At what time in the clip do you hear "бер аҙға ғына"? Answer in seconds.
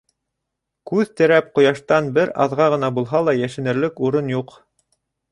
2.15-2.89